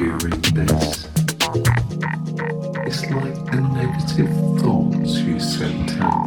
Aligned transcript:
hearing 0.00 0.40
this. 0.54 1.08
It's 2.86 3.02
like 3.10 3.36
the 3.50 3.60
negative 3.74 4.32
thoughts 4.62 5.18
you 5.18 5.38
sent 5.38 6.00
out. 6.00 6.19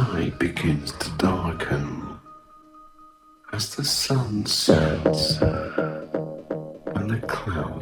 sky 0.00 0.32
begins 0.38 0.92
to 0.92 1.10
darken 1.18 2.18
as 3.52 3.74
the 3.74 3.84
sun 3.84 4.46
sets 4.46 5.38
and 6.96 7.10
the 7.10 7.20
clouds. 7.26 7.79